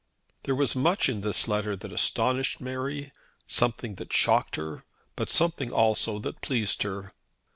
[0.45, 3.11] There was much in this letter that astonished Mary,
[3.45, 4.83] something that shocked her,
[5.15, 7.13] but something also that pleased her.